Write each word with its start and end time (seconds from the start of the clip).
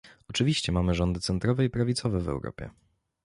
Oczywiście 0.29 0.71
mamy 0.71 0.93
rządy 0.93 1.19
centrowe 1.19 1.65
i 1.65 1.69
prawicowe 1.69 2.19
w 2.19 2.29
Europie 2.29 2.69